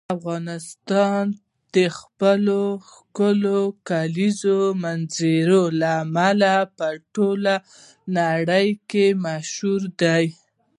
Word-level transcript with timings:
افغانستان 0.17 1.23
د 1.75 1.77
خپلې 1.99 2.63
ښکلې 2.91 3.61
کلیزو 3.89 4.59
منظره 4.83 5.61
له 5.79 5.89
امله 6.03 6.53
په 6.77 6.87
ټوله 7.13 7.55
نړۍ 8.17 8.67
کې 8.89 9.05
مشهور 9.25 9.81
دی. 10.01 10.25